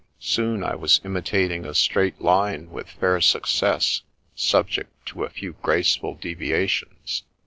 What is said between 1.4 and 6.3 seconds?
a straight line with fair success, subject to a few graceful